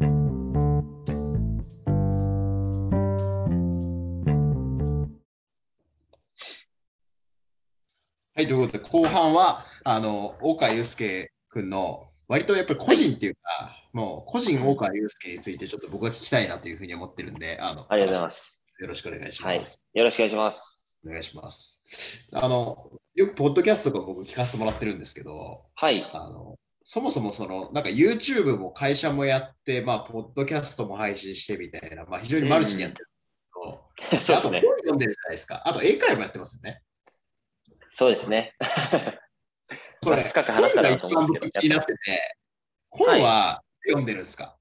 [0.00, 0.06] は
[8.38, 18.62] い、ということで、後半は、あの、大川祐介君の、割とやっぱり個人っていうか、もう個人大川祐介についてちょっと僕は聞きたいなというふうに思ってるんで、あの、ありがとうございます。
[18.78, 19.84] よろしくお願いしはいます。。
[19.92, 20.98] よろしくお願いします。
[21.04, 22.28] お願いします。
[22.32, 26.08] あの、よくポッドキャストとか僕聞かせてもらってるんですけど、はい。
[26.10, 34.76] あの、そもそもその、なんか YouTube も会社もやって、まあ、ポッドキャストも配信してみたいな、まあ、非常にマルチにやってるんですけど、 そうですねあと本。
[34.78, 35.62] 読んでるじゃないですか。
[35.66, 36.82] あと英会話もやってますよね。
[37.90, 38.54] そうですね。
[40.02, 42.36] これ、深く話せたらと本が一番思うんですけど僕気になってて、
[42.90, 44.56] 本は読んでるんですか？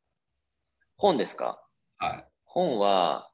[0.97, 1.63] 本ですか？
[1.97, 2.25] はい。
[2.45, 3.31] 本は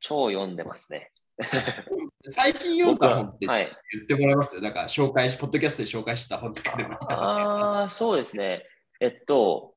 [0.00, 1.12] 超読んでますね。
[2.30, 3.64] 最近読んだ本って言はい。
[3.64, 4.60] ってもらえます？
[4.60, 7.20] なんか紹介し、ポッドキャストで紹介した本とかでもいいんですけど。
[7.20, 8.64] ああ、そうですね。
[9.00, 9.74] えっと、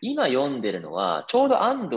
[0.00, 1.96] 今読んでるのは、ちょうど安藤、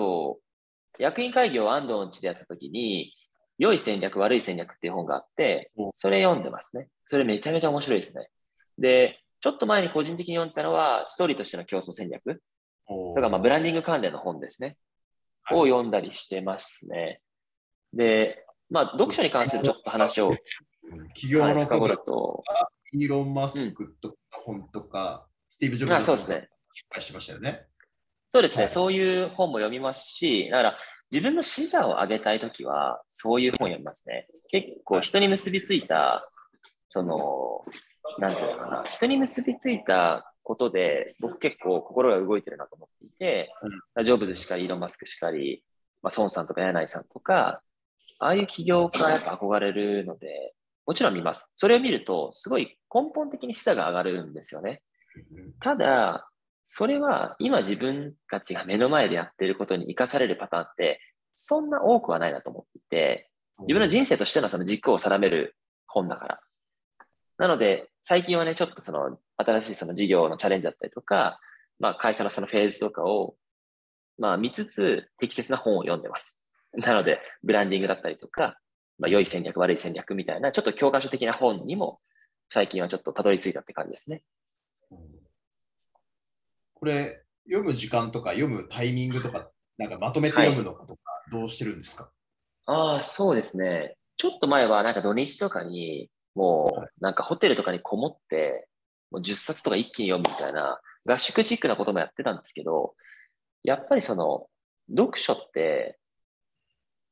[1.00, 3.13] 役員会議を安藤の地でやったときに、
[3.57, 6.88] 良い戦略、悪い戦略っていう本があってお、それ読んでますね。
[7.10, 8.27] それめちゃめちゃ面白いですね。
[8.77, 12.41] で、ちょっと前に個人的に読んでたのは、ストーリーとしての競争戦略
[12.88, 14.68] おとか、まあ、ブランディング関連の本ですね。
[14.68, 14.77] はい
[15.52, 17.20] を読んだりしてますね。
[17.91, 18.43] で、
[18.74, 20.32] まあ、読書に関するちょっと話を、
[21.13, 22.43] 企業はい、のことと、
[22.91, 26.49] イーロン・マスクとか本とか、スティーブ・ジョブズあそうですね。
[26.71, 27.68] 失敗しましたよね。
[28.32, 30.77] そうですね、はいそういう本も読みますし、だから
[31.12, 34.27] 自分の視座を上げたいときは、そういう本読みますね。
[34.49, 36.27] 結構人に結びついた、
[36.90, 37.63] その、
[38.18, 43.54] なんていうのかな、人に結びついたことで、僕結構心が動いてるなと思っていて、
[44.04, 45.63] ジョブズしかり、イーロン・マスクしかり、
[46.01, 47.62] まあ、孫さんとか柳井さんとか、
[48.24, 50.54] ああいう起業家やっぱ憧れるので、
[50.85, 51.52] もちろん見ます。
[51.55, 54.82] それを見ると、すごい根本的に視座が上がるんですよね。
[55.60, 56.29] ただ、
[56.66, 60.99] それは今自分たちが目の前でやってることに生かされるパターンって、
[61.34, 63.29] そんな多くはないなと思っていて、
[63.62, 65.56] 自分の人生としてのその軸を定める
[65.88, 66.40] 本だから。
[67.38, 71.40] なので、最近はね、ちょっとその新しいその事業のチャレンジだったりとか、
[71.79, 73.35] まあ会社のそのフェーズとかを、
[74.17, 76.38] まあ見つつ適切な本を読んでます。
[76.78, 78.59] なので、ブランディングだったりとか、
[79.00, 82.00] まあ良い戦略、悪い戦略みたいな、ちょっと教科書的な本にも
[82.50, 84.23] 最近はちょっとたどり着いたって感じですね。
[86.73, 91.01] これ、読む時間とか読むタイミングとか、なんかまとめて読むのかとか、
[91.31, 92.11] どうしてるんですか、
[92.66, 93.97] ああ、そうですね。
[94.17, 98.67] ちょっと前はなんか土日とかに、もはうなんかホテルとかにこもって、
[99.11, 102.95] もう10冊とか一気に読むみたいな、合宿チックなこともやってたんですけど、
[103.63, 104.47] やっぱりその、
[104.90, 106.00] 読書って、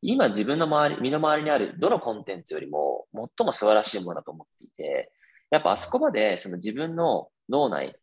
[0.01, 5.12] 今自分の周り、身の回りにあるどのコンテンツよりも最も素晴らしいものだと思っていて、
[5.51, 7.95] やっぱあそこまでその自分の脳内、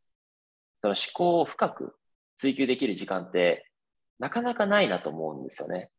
[0.81, 1.97] その思考を深く
[2.37, 3.69] 追求できる時間って
[4.19, 5.91] なかなかないなと思うんですよね。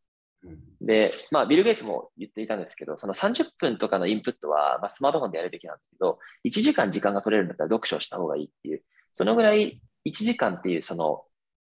[0.43, 8.83] うんで、まあ、ビル・ゲイツも言っていたんですけど、その30分とかのインプットは、まあ、スマートフォンでやるべきなんですけど、1時間時間が取れるんだったら読書をした方がいいっていう、
[9.13, 11.25] そのぐらい1時間っていうその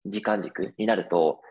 [0.06, 1.42] 時間軸になると、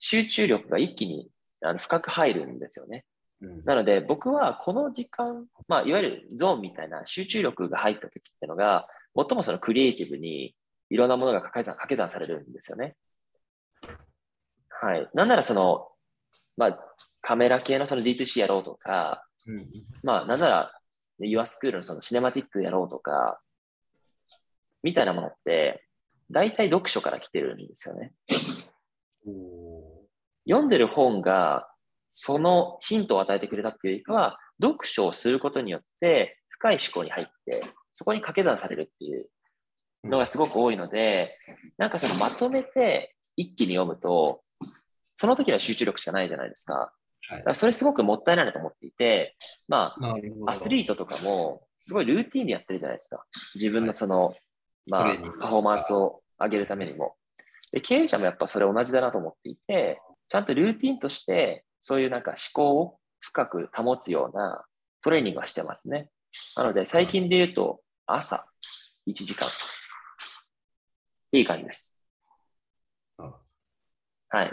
[0.00, 1.30] 集中力が一気に
[1.64, 3.04] あの深く入るんですよね。
[3.40, 8.86] うんなので、僕はこの時間、まあ、いわゆるゾーンみたいな集中力が入った時っていうのが、
[9.16, 10.54] 最もそのクリエイティブに
[10.90, 12.96] いろんなものが掛け算掛け算されるんですよね。
[14.68, 15.08] はい。
[15.14, 15.88] なんならその、
[16.56, 16.78] まあ、
[17.20, 19.66] カメラ系のその D2C やろうとか、うん
[20.02, 20.72] まあ、なんなら、
[21.20, 23.40] YourSchool のそのシネマティックやろうとか、
[24.82, 25.84] みたいなものって、
[26.30, 28.12] 大体読書から来てるんですよね。
[30.48, 31.68] 読んでる本が、
[32.10, 37.32] そのヒントを与えてくれたっていうよりかは、読書をすることによって、深い思考に入って、
[37.92, 39.28] そこに掛け算されるっていう
[40.04, 41.30] のがすごく多いので、
[41.78, 44.42] なんかそのまとめて一気に読むと、
[45.14, 46.74] その時は集中力しかないじゃないですか。
[47.26, 49.34] はいだからそれすごくもったいないなと思っていて、
[49.66, 53.24] まあ、アスリートとかも、すごいルーティンでやってるじゃないですか。
[53.54, 54.34] 自分のその、
[54.90, 55.08] まあ
[55.40, 57.14] パフォーマンスを上げるためにも。
[57.72, 60.00] で、経営者もやっぱそれ同じだなと思っていて、
[60.34, 64.64] ちゃんとルーティンとして、そういうなんか思考を深く保つような
[65.00, 66.08] トレーニングはしてますね。
[66.56, 68.44] なので、最近で言うと、朝
[69.06, 69.46] 1時間。
[71.30, 71.94] いい感じです。
[73.16, 74.50] はい。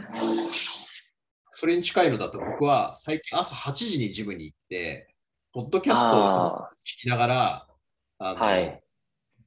[1.53, 5.15] それに近いのだと僕は最近朝8時にジムに行って、
[5.51, 7.67] ポッドキャストを聞きながら、
[8.19, 8.83] あのはい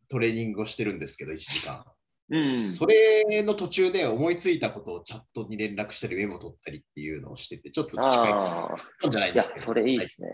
[0.09, 1.85] トレーニングをしてるんですけど、1時間。
[2.31, 2.61] ーうん。
[2.61, 8.75] それの途中で思いついたことをチャットに連絡したり、メモ取ったりっていうのをしてて、ちょっと近いああ。
[9.01, 9.67] 感じゃないんいやですけ、ど。
[9.67, 10.29] それいいですね。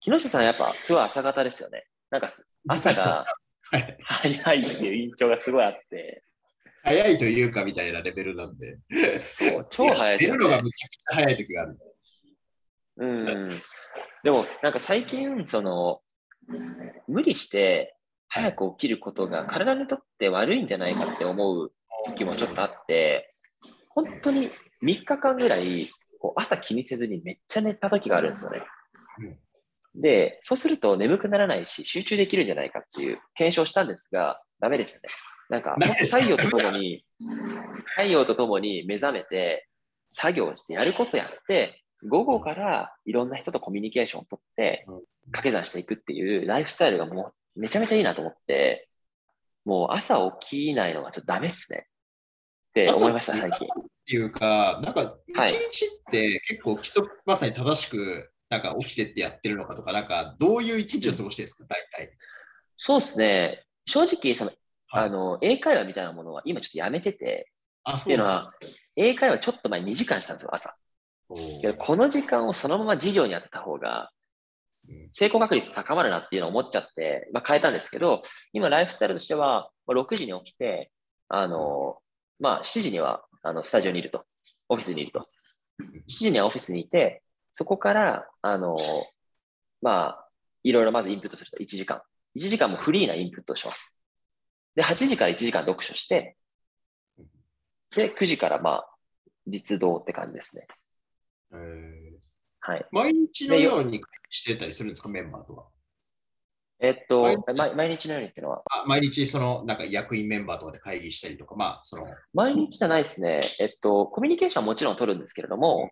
[0.00, 1.84] 木下さん、やっぱ、すごい朝方ですよね。
[2.10, 3.26] なんかす、朝が
[3.72, 3.98] はい。
[4.02, 6.22] 早いっていう印象がすごいあって、
[6.82, 8.76] 早いというかみたいなレベルなんで。
[9.24, 10.62] そう超早いですよね出るのが。
[10.62, 11.78] めちゃくちゃ早い時がある。
[12.96, 13.62] うん。
[14.22, 16.00] でも、なんか最近、その、
[17.08, 17.93] 無理して
[18.34, 21.72] 早く起きることが体にとって悪いんじゃないかって思う
[22.04, 23.32] 時もちょっとあって、
[23.90, 24.50] 本当に
[24.82, 25.88] 3日間ぐらい、
[26.18, 28.66] こう朝気にせずにめっちゃ寝た時があるんですよね。
[29.94, 35.02] で、そうすると眠くならないし、集中できるんじゃないかっていう検証したんですが、ダメでしたね。
[35.48, 35.76] なんか、
[36.10, 37.06] 太陽とともに、
[37.96, 39.68] 太陽とともに目覚めて、
[40.08, 48.88] 作業して、やることやって、午後からいろんな人とコミュニケーションをとってうん、掛け算していくっていうライフスタイルがもうめちゃめちゃいいなと思って、
[49.64, 51.86] もう朝起きないのがちょっとダメっすね。
[52.70, 53.68] って思いました、最近。
[53.68, 62.16] っていうか、なんか一はい日って結構規則まさに正しくなんか起きてってやってるのかとか、なんかどういう一日を過ごしてるんですか、大体。
[62.76, 63.64] そうですね。
[63.86, 64.50] 正直、その、
[64.88, 67.50] はいあの、英会話みたいなものは今ちょっとやめてて、
[67.84, 68.52] あ、っていうのは、
[68.96, 70.76] 英会話ちょっと前2時間したんですよ、朝。
[71.60, 74.10] けど、この時間をそのまま授業に当てた方がうん、
[75.12, 78.22] 成功確率高まるなっていうのを思っちゃって、まあ、変えたんですけど、
[78.52, 80.90] 今、ライフスタイルとしては、まあ6時に起きて、
[81.28, 81.98] あの、
[82.38, 84.24] まあ、7時にはあのスタジオにいると、
[84.68, 85.26] オフィスにいると。
[85.80, 87.22] 7時にはオフィスにいて、
[87.52, 88.74] そこから、あの、
[89.80, 90.28] まあ、
[90.62, 92.02] いろいろまずインプットすると1時間。
[92.36, 93.96] 1時間もフリーなインプットをします。
[94.74, 96.36] で、8時から1時間読書して、
[97.94, 98.88] で、9時からまあ、
[99.46, 100.66] 実動って感じですね。
[101.52, 102.04] えー
[102.66, 102.86] はい。
[102.92, 104.02] 毎日のように
[104.34, 105.64] してたりするんですか、メンバーとは？
[106.80, 113.42] えっと、毎毎毎日のようにっていうのは、あ毎日そのなんか役員メンバーとかで会議したりとか、まあその、毎日じゃないですね。
[113.58, 115.90] えっと、コミュニケーションはもちろん取るんですけれども、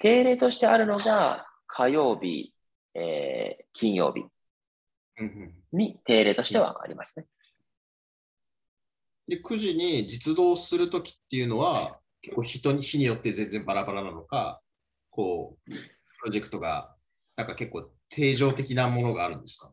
[0.00, 2.54] 定例としてあるのが、火曜日、
[2.94, 4.24] えー金曜日。
[5.18, 5.26] うん
[5.72, 5.78] うん。
[5.78, 7.26] に定例としてはありますね。
[9.28, 14.62] で、9時に実動するときっていうのは、結構人に日によって全然バラバラなのか、
[15.10, 15.76] こう、プ
[16.24, 16.95] ロジェクトが、
[17.36, 19.72] なんか結構定常的なものがあるんですか？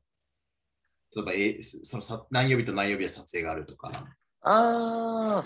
[1.15, 3.91] 例えば、えそのさ何曜日と何曜日は撮影があるとか。
[4.41, 5.43] あ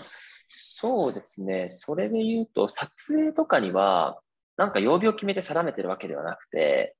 [0.58, 1.68] そうですね。
[1.68, 4.20] それで言うと、撮影とかには、
[4.56, 6.96] なんか曜日を決めて定めてるわけではなくて、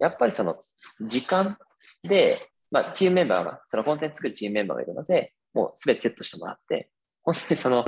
[0.00, 0.64] やっぱりその
[1.00, 1.56] 時間
[2.02, 6.90] で、まあ、チームメンバーが、そのコンテンツ作るチームメンバーがいるので、もうすべてセットしてもらって、
[7.22, 7.84] 本当にその、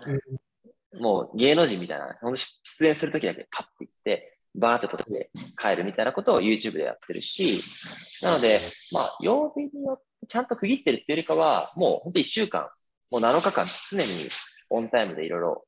[0.98, 2.16] もう芸能人みたいな、
[2.62, 5.30] 出演するときだけパッて行って、バーって撮って
[5.60, 7.62] 帰るみたいなことを YouTube でやってるし、
[8.24, 8.60] なので、
[8.92, 12.68] まあ、曜日によってちゃんと区切ってるっていうよりかは、もう本当1週間、
[13.10, 14.28] もう7日間常に
[14.70, 15.66] オンタイムでいろいろ、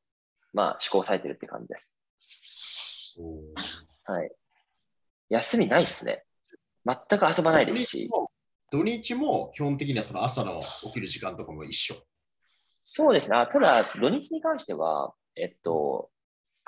[0.53, 1.93] まあ、試行されてるって感じです。
[4.05, 4.31] はい。
[5.29, 6.25] 休みないっすね。
[6.85, 8.11] 全く遊ばないですし。
[8.71, 11.95] 土日も基本的にはその朝の起きる時間とかも一緒。
[12.83, 13.37] そうですね。
[13.37, 16.11] あただ、土日に関しては、えっと、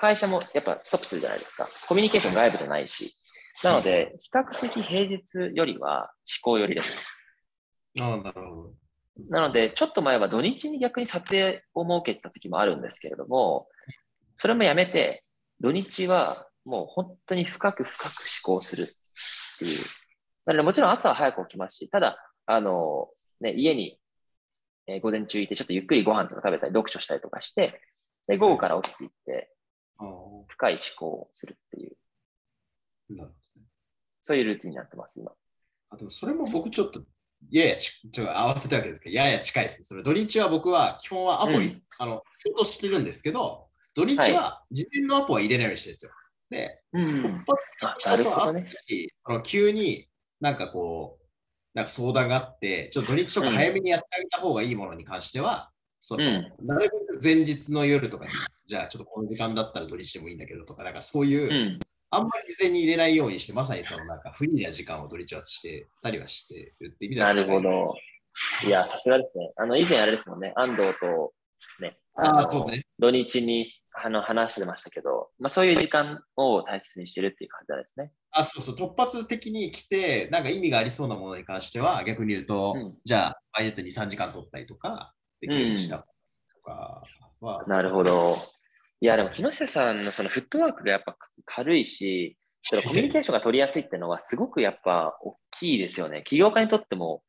[0.01, 1.69] 会社もやっぱストップするじゃないですか。
[1.87, 3.15] コミュニケーション外部じゃないし。
[3.63, 6.11] なので、比較的平日よりは
[6.43, 7.05] 思考寄りです。
[7.95, 8.73] なるほど。
[9.29, 13.69] なので、ちょっと前は土日に逆に撮影を設けてた時もあるんですけれども、
[14.39, 15.23] それもやめて、
[15.61, 18.87] 土日はもう本当に深く深く思考するっ
[19.59, 19.79] ていう。
[20.47, 23.09] なので、もちろん朝は早く起きますし、ただ、あの、
[23.43, 23.99] ね、家に、
[24.87, 27.83] えー午前中いて、ちょっとゆっくりご飯とか食べたり、読書したりとかして、
[28.27, 29.53] で、午後からオフィス行って、
[30.49, 31.97] 深い思考をするっていう、
[33.11, 33.67] なるほどね。
[34.21, 35.33] そういうルーティンになってます、今。
[35.91, 37.03] あでもそれも僕ちょっと、
[37.51, 39.85] ややちちょっと合わせたわけですけど、やや近いですね。
[39.85, 46.13] それ土日は僕は基本はアポに、うんあの、仕事してるんですけど、土日は事前のアポは入れないようにしてるんですよ。
[46.51, 47.15] で、うん。
[47.15, 48.45] 突あ発したと。
[48.45, 50.09] あの急に
[50.41, 51.27] なんかこう、
[51.75, 55.70] なんか相談があって、ちょっと土日とか早めにやってあげた方がいいものに関しては、
[56.01, 58.33] そのうんなるべく前日の夜とかに、
[58.67, 61.79] じゃあちょっとこの時間だったら土日でもいいんだけどとか、なんかそういう、うん。
[62.13, 67.95] あんまり事前に入れないようにして、まさにそのなんかフリーな時間を土日はしてたりはしてるって意味ではなるほど。
[68.67, 69.53] いや、さすがですね。
[69.57, 71.33] あの、以前あれですもんね、安藤と、
[71.81, 72.83] ね、あそうね。
[72.99, 78.13] 土日にあの話してましたけど、まあ、そういう時間を大切にしてるっていう感じなんですね。
[78.33, 86.05] あ、そうそう、突発的に来て、なんか意味がありそうなものに関しては、逆に言うと、うんじゃあ、場合によって2、3時間取ったりとか、できるようにしたと
[86.63, 87.03] か
[87.41, 88.37] は、なるほど。
[89.01, 91.17] いや、でも木下さんのそのフットワークがやっぱ
[91.47, 96.23] 軽いし、そのコミュニケーションが取りやすいっていうのはすごくやっぱ大きいですよね。
[96.25, 97.23] 起業家にとっても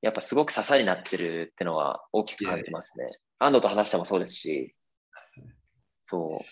[0.00, 3.06] やっぱすごく支えになってるっていうのは大きく感じますね。
[3.38, 4.74] 安藤と話してもそうですし、
[6.04, 6.44] そう。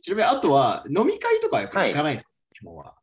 [0.00, 2.26] ちなみに、あとは、飲み会とかはやっぱり行かないんです
[2.64, 2.94] か、は。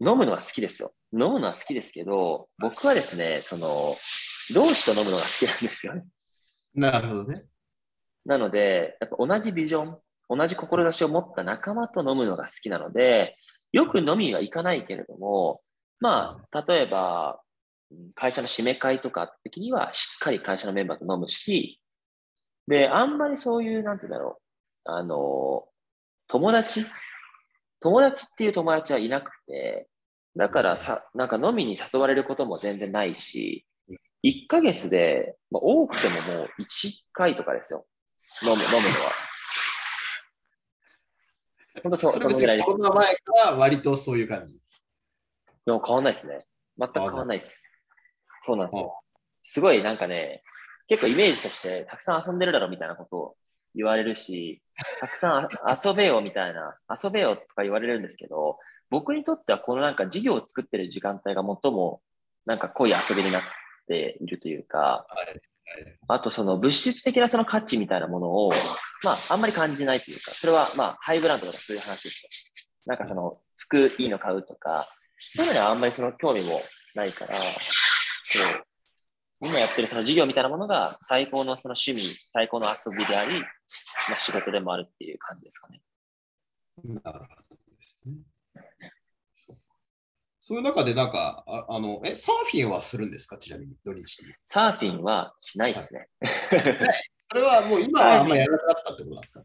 [0.00, 0.92] 飲むのは好きですよ。
[1.12, 3.68] 飲むのは好きですけど、僕はですね、その、
[4.54, 6.04] 同志と飲むのが好きなんですよね。
[6.74, 7.44] なるほどね。
[8.24, 13.36] なので、やっぱ同じビジョン、同じ志を持った仲間と飲むのが好きなので、
[13.72, 15.62] よく飲みは行かないけれども、
[16.00, 17.40] まあ、例えば、
[18.14, 21.80] 会社の締め会とかあった時には、しっかり会社のメンバーと飲むし、
[22.66, 24.40] で、あんまりそういう、なんて言うんだろ
[24.86, 25.66] う、あの、
[26.28, 26.86] 友達
[27.80, 29.88] 友達っていう友達はいなくて、
[30.36, 33.66] だからさ、なんか飲みに誘われることも全然ないし、
[34.22, 37.86] 1ヶ月で、まあ、多くてももう1回とかですよ。
[38.42, 39.12] 飲む、飲むのは。
[41.82, 42.66] 本当そう、そのぐらいです。
[42.66, 44.58] コロナ前から割とそういう感じ？
[45.64, 46.44] でも変わんないですね。
[46.78, 47.62] 全く変わんないです。
[48.44, 49.00] そうなんですよ。
[49.44, 50.42] すごいなんかね、
[50.88, 53.36] 結構イメージとしてたくさん遊んでるだろみたいなことを
[53.74, 54.62] 言われるし、
[55.00, 55.48] たくさん
[55.86, 58.58] 遊べよみたいな、遊べよとか言われるんですけど、
[58.90, 62.02] 僕にとってはこのなんか事業を作ってる時間帯が最も
[62.44, 63.42] なんか濃い遊びになっ
[63.90, 65.06] ているというか、
[66.06, 68.50] あとその物質的なその価値みたいなものを、
[69.04, 72.52] まああんまり感じないというか、それはまあハイブランドとかそういう話です
[72.86, 72.94] よ。
[72.94, 76.60] なんかその服いいの買うとか、そういうのにはあんまりその興味も
[76.94, 78.64] ないから、そう
[79.42, 83.46] 今やってるその事業みたいなものが最高のその趣味、最高の遊びであり、ま
[84.16, 85.80] あ、仕事でもあるっていう感じですかね。
[87.02, 88.29] なるほどですね。
[90.50, 93.38] そういう中で、なんか、ああの、え、サーフィンはするんですか？
[93.38, 94.34] ちなみに、土日に。
[94.42, 96.08] サーフィンはしないですね。
[97.28, 99.44] それはもう今はあんまやらなかったってことなんですか？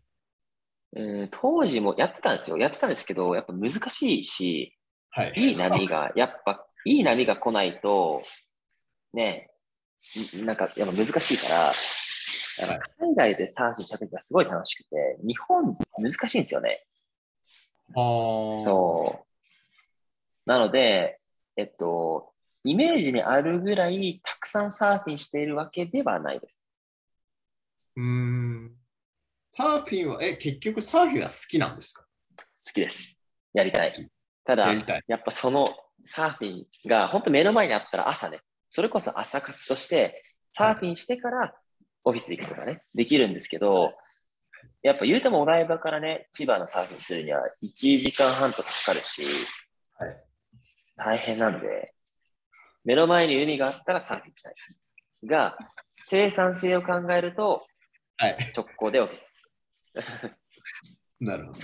[0.93, 2.57] うん当時もやってたんですよ。
[2.57, 4.75] やってたんですけど、やっぱ難しいし、
[5.11, 5.33] はい。
[5.37, 8.23] いい波が、 やっぱ、いい波が来ないと、
[9.13, 9.51] ね、
[10.41, 11.71] んなんか、やっぱ難しいから、
[12.97, 16.83] 海外でサーフィンした時はすごい楽しくて、日本難しいんですよね。
[17.95, 19.24] あーそう。
[20.45, 21.19] なので、
[21.57, 22.31] えっと、
[22.63, 26.55] イメージにあるぐらいたくさんサーフィンしているわけではないです。
[27.97, 28.71] うーん。
[29.57, 32.03] サーフィンは、え、結局サーフィンは好きなんですか？
[32.37, 33.21] 好きです。
[33.53, 34.09] やりたい
[34.43, 35.65] ただやりたい、やっぱその
[36.03, 40.21] サーフィンが本当目の前にあったら朝ね、それこそ朝活として
[40.51, 41.53] サーフィンしてから
[42.03, 43.93] オフィス行くとかね、できるんですけど、
[44.83, 49.31] やっぱ言うてもお台場からね、千葉のサーフィンするには1時間半とかかかるし、はい
[50.97, 51.93] 大変なんで、
[52.83, 54.55] 目の前に海があったらサーフィンしたい。
[55.25, 55.57] が、
[55.91, 57.65] 生産性を考えると
[58.17, 58.53] はい。
[58.55, 59.49] 直行でオフィス。
[61.19, 61.59] なるほど。
[61.59, 61.63] ち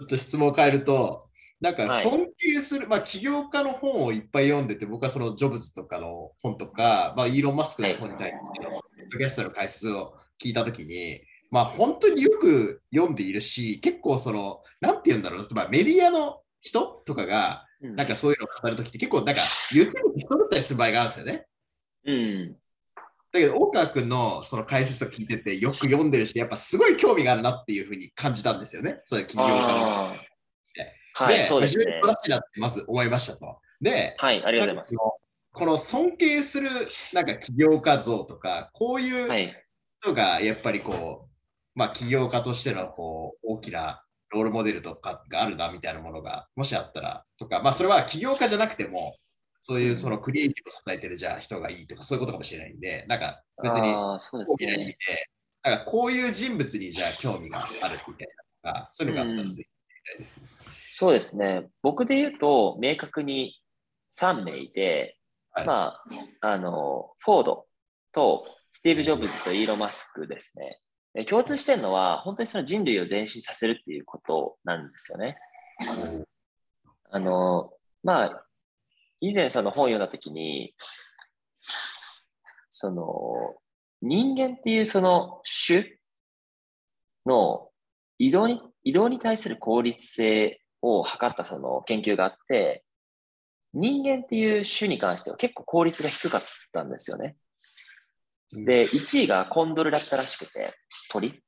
[0.00, 1.28] ょっと質問を変えると、
[1.60, 21.46] なんかはい尊敬する、まあ起業家の本をいっぱい読んでて、僕はそのジョブズとかの本とか、まあイーロン・マスクの本に対しての、ポッドキャストの解説を聞いたときに、まあ本当によく読んでいるし、結構その、なんて言うんだろう、まあ、メディアの人とかが、うんなんかそういうのを語るときって結構なんか言ってる人だったりする場合があるんですよね。
[22.06, 22.56] うん。
[23.30, 29.02] だけど、大川君のその解説を聞いてて、よく読んでるし、やっぱすごい興味があるなっていうふうに感じたんですよね。
[29.04, 30.16] そういう企業家の。
[31.12, 32.06] はい、で、そうですね非常に素晴。
[32.06, 33.58] らしいなってまず思いましたと。
[33.82, 34.96] で、はい、ありがとうございます。
[35.52, 36.70] この尊敬する
[37.12, 39.54] なんか起業家像とか、こういうはい。
[40.00, 44.03] 人がやっぱりこう、まあ起業家としてのこう大きな
[44.34, 49.16] ロールモデルとかがあるなみたいなものがもしあったらとか、まあそれは起業家じゃなくても、
[49.62, 54.18] そういうそのクリエイティブを支えてるじゃあ人がいいとかそういうことかもしれないんで、なんか別に大。
[54.58, 54.96] きな意味で、
[55.62, 58.28] なんかこういう人物にじゃあ興味があるみたい
[58.64, 59.66] なのが、そういうのがあったらぜひ聞き
[60.10, 60.42] たいですね。
[60.90, 61.66] そうですね。
[61.82, 63.60] 僕で言うと、明確に
[64.14, 65.18] 3名いて、
[65.52, 65.94] はいま
[66.40, 67.66] あ、あの、フォード
[68.12, 70.80] とスティーブ・ジョブズとイーロン・マスクですね。
[71.16, 75.38] え共通してるのは、本当にその人類を前進させるっていうことなんですよね。
[77.10, 78.46] あの、まあ、
[79.20, 80.74] 以前その本を読んだときに、
[82.68, 83.54] その、
[84.02, 85.98] 人間っていうその種
[87.24, 87.70] の
[88.18, 92.84] 移動に、移動に対する効率性を測ったその研究があって、
[93.72, 96.42] 人間っていう種に関しては結構効率が低かっ
[96.72, 97.36] たんですよね。
[98.52, 100.74] で、1位がコンドルだったらしくて、
[101.10, 101.42] 鳥。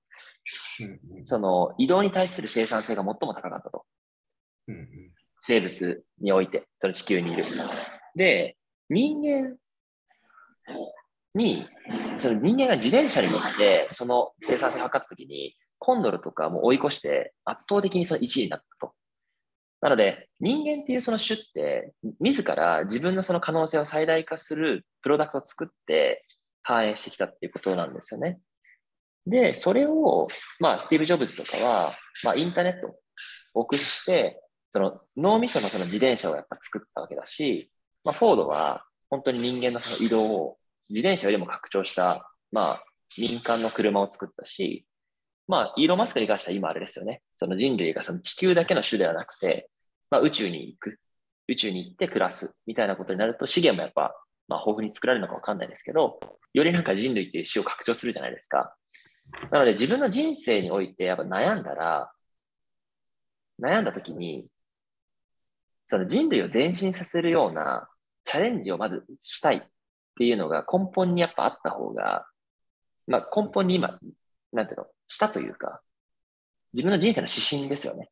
[1.25, 3.85] その移動に対する生産性が最も高かったと。
[5.41, 7.45] 生物において、その地球にいる。
[8.15, 8.57] で、
[8.89, 9.57] 人間
[11.35, 11.69] に、
[12.17, 18.95] その人間が自転車に乗って、その生産性を測ったときに、コンドルとかも追い越して、圧倒的にその1位になったと。
[19.83, 26.25] なので、人間っていうその種って、自ら自分のその可能性を最大化するプロダクトを作って
[26.67, 28.41] 反映してきたっていうことなんですよね。
[29.27, 30.29] で、それを、
[30.61, 31.95] まあ、スティーブ・ジョブズとかは、
[32.25, 32.97] まあ、インターネット
[33.55, 37.71] を駆使して、その脳みそのその自転車をやっぱ作ったわけだし、
[38.05, 40.59] まあ、フォードは本当に人間のその移動を
[40.91, 42.85] 自転車よりも拡張したまあ、
[43.19, 44.87] 民間の車を作ったし、
[45.49, 47.23] まあ、イーロン・マスクに関しては今あれですよね。
[47.37, 49.69] その人類がその地球だけの種ではなくて、
[50.11, 50.99] まあ、宇宙に行く、
[51.49, 54.15] 宇宙に行って暮らすみたいなことになると、資源もやっぱ、
[54.49, 56.21] まあ、豊富に作られるのかわかんないですけど、
[56.53, 58.77] よりなんか人類っていう種を拡張するじゃないですか。
[59.51, 62.13] なので自分の人生においてやっぱ悩んだら、
[63.61, 64.47] 悩んだ時に、
[65.87, 67.89] その人類を前進させるような
[68.25, 69.61] チャレンジをまずしたいっ
[70.19, 72.27] ていうのが根本にやっぱあった方が、
[73.07, 73.99] まあ根本に今、
[74.53, 75.81] なんていうの、したというか、
[76.73, 78.11] 自分の人生の指針ですよね。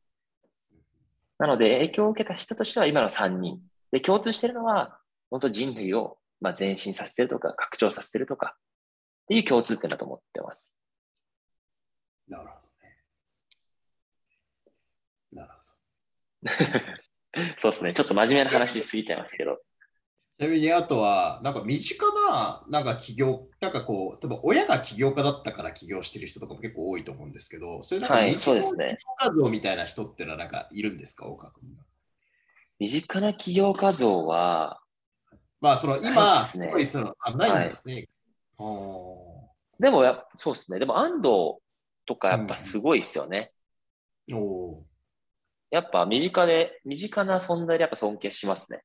[1.37, 3.61] なので影響を受けた人としては今の3人。
[3.91, 4.99] で、共通してるのは、
[5.29, 10.75] 本当人類をまあ前進させてるとか、拡張させてるとか、っていう共通点だと思ってます。
[12.27, 12.97] なるほどね。
[15.31, 17.55] なるほど。
[17.57, 17.93] そうですね。
[17.93, 19.59] ちょっと真面目な話しすぎちゃいましたけど。
[20.37, 28.85] ちなみにあとは、なんか身近な、なんか起業、なんかこう、例えば親が起業家だったから起業してる人とかも結構多いと思うんですけど、それなんか身近な起業
[29.17, 31.63] 家像みたいな人っていうのはなんかいるんですか、大川君
[32.79, 34.81] 身近な起業家像は、
[35.65, 38.07] まあ、その今、すごいその、あ、ないんですね。
[38.55, 40.77] はい、でもや、そうですね。
[40.77, 41.55] でも安藤
[42.05, 43.51] とかやっぱすごいですよね。
[44.31, 44.83] うん、お
[45.71, 48.83] やっぱ身近で、身近な存在でやっぱ尊敬しますね。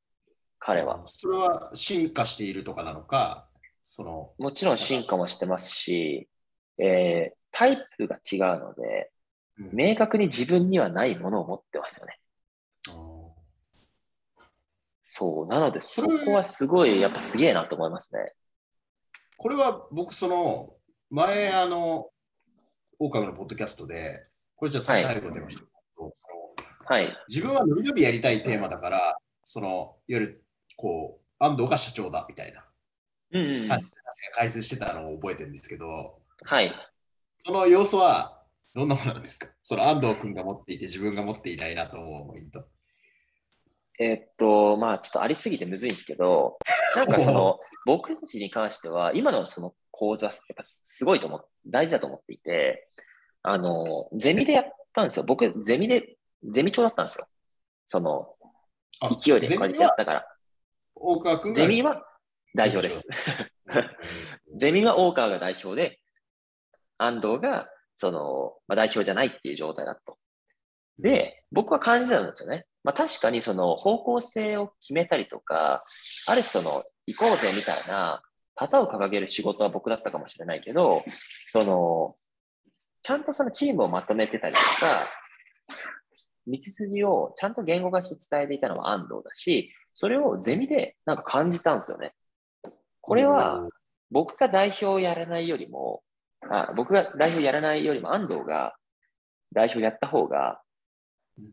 [0.58, 1.02] 彼は。
[1.04, 3.46] それは進化しているとかなのか、
[3.82, 4.32] その。
[4.38, 6.30] もちろん進化もしてますし、
[6.78, 9.10] えー、タイプが違うので、
[9.58, 12.18] うん、明確に自分にはないものを持ってますよね。
[15.12, 18.32] そう、なのでそこはすごい、やっぱすげえなと思いますね。
[19.36, 20.74] これは僕、その、
[21.10, 22.10] 前、あの、
[23.00, 24.24] オオカミのポッドキャストで、
[24.54, 25.62] これじゃ最後出ました。
[25.62, 25.66] け
[25.98, 26.14] ど、
[26.84, 30.44] はい、自分は伸び伸びやりたいテーマだから、その、いわゆる
[30.76, 32.64] こう、安藤が社長だみたいな、
[33.32, 33.68] うんうん、
[34.34, 36.72] 解説してたのを覚えてるんですけど、はい。
[37.44, 39.48] その要素はどんなものなんですか？
[39.62, 42.68] その安藤君が持っていて自分が持っていないなと思うポイント。
[44.00, 46.58] えー、っと、まあちょっとありすぎてむずいんですけど、
[46.96, 52.88] なんかその、僕たちに関しては、今のその講座、やっぱすごいと思う、大事だと思っていて、
[53.42, 55.24] あの、ゼミでやったんですよ。
[55.24, 57.26] 僕、ゼミで、ゼミ長だったんですよ。
[57.86, 58.36] その、
[59.22, 60.36] 勢いでこうやってやったから。
[60.94, 62.02] 大川君ゼミは
[62.54, 63.06] 代表です。
[64.56, 66.00] ゼミは大川が代表で、
[66.96, 70.18] 安藤がその、まあ、代表じゃないっていう状態だと。
[70.98, 72.66] で、僕は感じたんですよね。
[72.82, 75.84] まあ、確かにその方向性を決めたりとか、
[76.26, 78.22] ある種その、行こうぜみたいな
[78.54, 81.02] 旗を掲げる仕事は僕だったかもしれないけど、
[81.48, 82.16] その、
[83.02, 85.08] ちゃんとそのチームをまとめてたりとか、
[86.46, 92.14] 道筋をちゃんと言語化して伝えていたのは安藤だし、それをゼミでなんか感じたんですよね。
[93.00, 93.68] これは
[94.10, 96.02] 僕が代表をやらないよりも、
[96.48, 98.74] あ僕が代表やらないよりも安藤が
[99.52, 100.60] 代表やった方が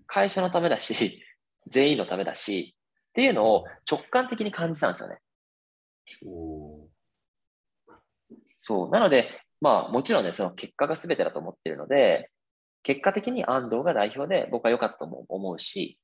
[0.05, 1.23] 会社のためだし、
[1.67, 2.75] 全員のためだし、
[3.09, 5.19] っていうのを直感的に感じたんですよね。
[8.55, 8.89] そう。
[8.89, 12.31] なので、まあもちろんね、その結果が全てだと思ってるので、
[12.83, 15.99] 結果的に安藤が代表で僕は良かったと思うし、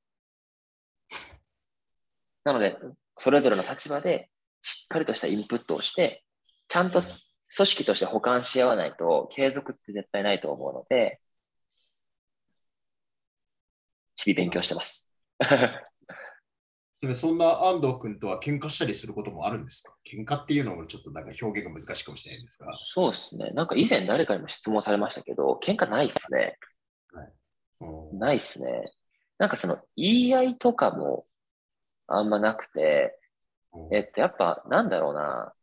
[2.43, 2.77] なので、
[3.17, 4.29] それぞれの立場で
[4.61, 6.23] しっかりとしたインプットをして、
[6.67, 7.11] ちゃんと組
[7.67, 11.19] 織として保管し合わないと継続って絶対ないと思うので、
[14.23, 15.09] 日々勉強してます。
[17.13, 19.93] そんな安藤君とは喧嘩したりすることもあるんですか？
[20.05, 22.73] 喧嘩っていうのもちょっとなんか表現が難しいかもしれないんですが。
[22.93, 23.49] そうですね。
[23.51, 26.57] なんか以前誰かにも質問されましたけど、喧嘩ないっすね。
[27.11, 28.93] はい、ないっすね。
[29.37, 31.25] なんかその言い合いとかも
[32.07, 33.19] あんまなくて、
[33.91, 35.53] えっと、やっぱなんだろうな。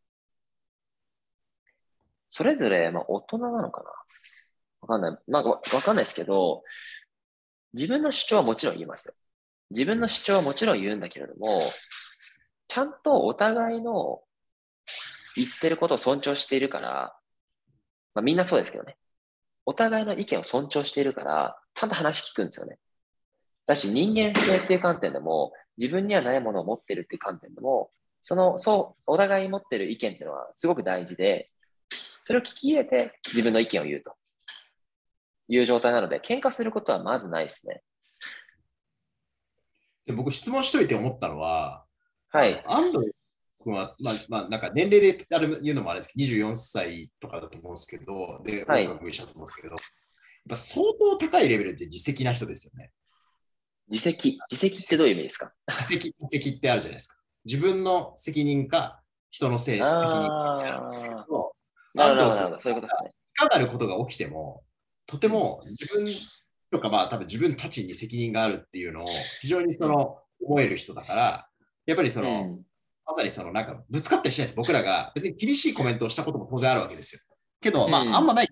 [2.28, 3.90] それぞれ、まあ、大人なのかな
[4.82, 5.18] わかんない。
[5.26, 6.62] まあ、わかんないですけど、
[7.72, 9.14] 自分の主張はもちろん言いますよ。
[9.70, 11.62] 自分の主張はもちろん言うんだけれども、
[12.68, 14.22] ちゃんとお互いの
[15.36, 17.16] 言ってることを尊重しているから、
[18.14, 18.96] まあ、みんなそうですけどね。
[19.66, 22.78] お互いの意見を尊重しているから、ちゃんと話聞くんですよね。
[23.66, 27.90] だし、人間性っていう観点でも、自分にはないものを持ってるっていう観点でも、
[28.22, 31.50] その、そう、お互い持ってる意見っていうのはすごく大事で、
[32.22, 34.14] それを聞き入れて自分の意見を言うと
[35.50, 37.82] いう状態なので、喧嘩することはまずないですね。
[40.06, 41.84] で僕、質問しといて思ったのは、
[42.30, 42.62] はい。
[42.66, 43.10] 安藤
[43.62, 49.76] 君は、まあ、まあ、なんか年齢であれ言うのもあれですけど、24歳とかだと思うんですけど、で、はい、音楽一緒だと思うんですけど、やっ
[50.48, 52.92] ぱ相当高いレベルで実績な人ですよね。
[53.88, 54.38] 自責。
[54.50, 55.52] 自責ってどういう意味ですか？
[55.68, 57.20] 自責、自責ってあるじゃないですか。
[57.44, 59.94] 自分の責任か、人のせい、責任
[60.28, 60.62] か。
[60.62, 61.52] なるほど、
[61.96, 62.58] 安藤君なるほど。
[62.58, 63.10] そういうことですね。
[63.10, 64.62] いかなることが起きても、
[65.10, 66.06] とても自分
[66.70, 69.06] とか、まあ多分自分たちに責任があるっていうのを
[69.40, 71.48] 非常にその思える人だから、
[71.84, 72.62] やっぱりその、うん
[73.04, 74.56] かなりそのなんかぶつかったりしないです。
[74.56, 77.20] 僕らが別に厳しいコメントをしたことも当然あるわけですよ。
[77.60, 78.48] けど、まあうんあんまない、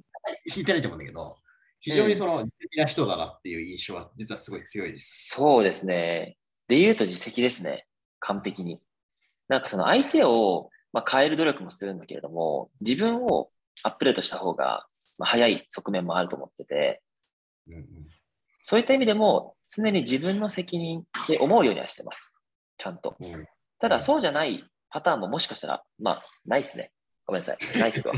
[0.50, 1.36] 聞いてないと思うんだけど、
[1.78, 5.28] 非常にその、的な人だなっていう印象は実はすごい強いです。
[5.28, 6.36] そうですね。
[6.66, 7.86] で言うと実績ですね。
[8.18, 8.80] 完璧に。
[9.46, 13.50] なんかその相手を、まあ、変える努力もするんだけれども、自分を
[13.84, 14.86] アップデートした方が、
[15.18, 17.02] まあ、早い側面もあると思ってて、
[17.66, 17.84] うんうん
[18.60, 22.38] そういった意味でも常に自分の責任って思うようにはしてます。
[22.76, 23.16] ちゃんと。
[23.18, 23.46] うん
[23.78, 26.92] ただうんそうじゃないパターンももしかしたら、まあ、ないですね。
[27.24, 27.58] ごめんなさい。
[27.78, 28.14] ないですわ。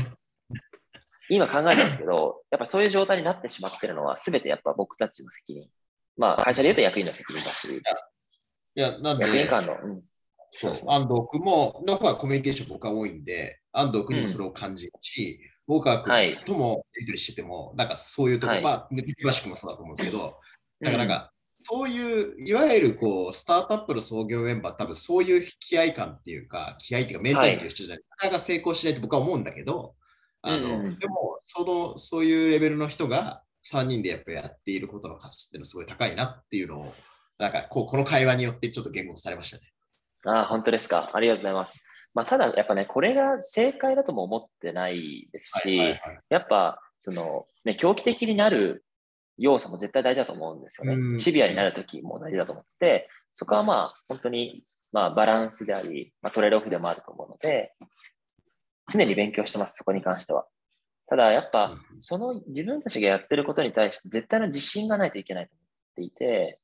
[1.29, 5.69] 今考えたんですけど、やっぱそういう状態になってしまってるのは、すべてやっぱ僕たちの責任。
[6.17, 7.81] まあ、会社で言うと役員の責任だし、い
[8.79, 10.03] や、なんで、役員間の、うん、
[10.49, 15.39] そう安藤君も、の方がコミュニケーション僕は多いんで、安藤君にもそれを感じるし、
[15.71, 16.03] 大川は
[16.45, 20.37] ともやり取りしてても、なんかそういうところ、はいまあ、もそうだと思うんですけど、
[20.81, 21.31] だからなんか、
[21.61, 29.95] そういう、いわゆるこう、スタートアップの創業メンバー、多分そういう気合感っていうか、気合っていうか、メンタリティの人じゃない、なかなか成功しないと僕は思うんだけど、
[30.41, 36.93] あの、うんでも、その、そういうレベルの人が3人でやっぱりやっていることの価値っていうのはすごい高いなっていうのを、
[37.37, 39.71] なんかこう、この会話によってちょっと言語されましたね。
[40.25, 41.11] ああ、本当ですか。
[41.13, 41.90] ありがとうございます。
[42.13, 48.85] まあ、ただ、やっぱね、これが正解だとも思ってないですし、はいはいはいやっぱ、その、ね、狂気的になる
[49.37, 50.93] 要素も絶対大事だと思うんですよね。
[50.93, 57.73] うんシビアになるときも大事だと思って、そこはまあ、本当に、まあ、バランスであり、まあ、トレードオフでもあると思うので、
[58.91, 60.45] 常に勉強してます、そこに関しては。
[61.07, 66.59] ただ、やっぱ、その自分たちがやってることに対して絶対の自信がないといけないと思っていて、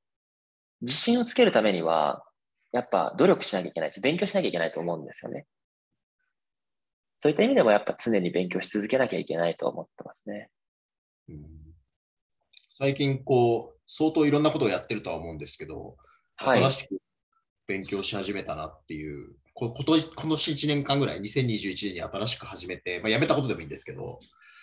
[0.81, 2.23] 自信をつけるためには、
[2.71, 5.45] やっぱ努力しなきゃいけないし、勉強しなきゃいけないと思うんですよね。
[7.19, 10.49] そういった意味でもやっぱ常に勉強し続けなきゃいけないと思ってますね。
[11.29, 11.67] うん
[12.79, 15.97] 最近、こう、相当いろんなことをやってるとは思うんですけど、
[16.35, 16.69] はい新。
[16.69, 17.01] しく
[17.65, 24.19] 勉強し始めたなっていう、こ今年今年1年間ぐらい、2021年に新しく始めて、まあ、やめたことでもいいんですけど、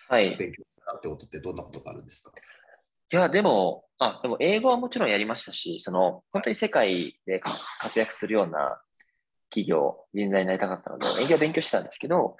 [0.08, 0.36] はい。
[0.36, 2.30] 勉強したなってことってどんなことがあるんですか？
[3.12, 8.80] いや、でも、あ、でも英語はもちろんやりましたし、その、本当に世界でか活躍するような
[9.50, 12.36] 企業、人材になりたかったので、営業を勉強してたんですけど、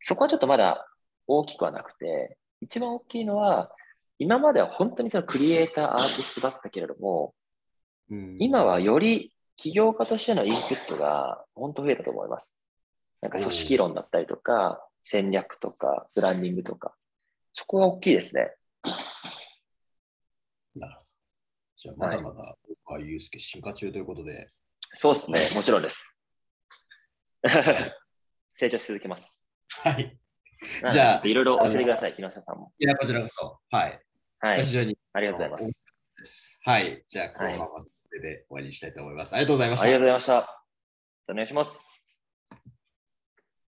[0.00, 0.86] そこはちょっとまだ
[1.26, 3.70] 大きくはなくて、一番大きいのは、
[4.18, 7.34] 今までは本当にそのクリエイター、アーティストだったけれども、
[8.10, 12.60] うん今はより起業家としてのインプットが本当増えたと思います。
[13.20, 16.94] なんか組織論だったりとか、戦略とか、ブランディングとか、
[17.52, 18.54] そこは大きいですね。
[20.76, 21.06] なるほど。
[21.76, 26.18] じゃあ、まだまだ、大川祐介進化中ということで、そうですね、もちろんです。
[28.54, 29.40] 成長し続けます。
[29.68, 30.18] はい。
[30.90, 32.72] じゃあいろいろ教えてください、木下さんも。
[32.78, 34.00] いや、こちらこそ、はい。
[34.38, 36.58] はい非、常にありがとうございます。
[36.62, 37.04] はい。
[37.06, 37.84] じゃあ、このまま
[38.22, 39.34] で終わりにしたいと思います。
[39.34, 39.84] ありがとうございました。
[39.84, 40.64] ありがとうございました。
[41.28, 42.05] お願いします。